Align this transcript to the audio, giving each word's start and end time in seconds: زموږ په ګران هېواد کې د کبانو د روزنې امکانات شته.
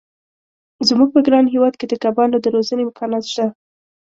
زموږ 0.87 1.09
په 1.15 1.19
ګران 1.27 1.45
هېواد 1.53 1.73
کې 1.79 1.85
د 1.87 1.93
کبانو 2.03 2.37
د 2.41 2.45
روزنې 2.55 2.81
امکانات 2.85 3.23
شته. 3.31 3.45